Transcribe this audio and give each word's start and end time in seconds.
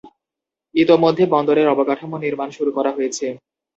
ইতোমধ্যে 0.75 1.23
বন্দরের 1.33 1.67
অবকাঠামো 1.73 2.17
নির্মাণ 2.19 2.49
শুরু 2.57 2.71
করা 2.77 2.91
হয়েছে। 2.97 3.25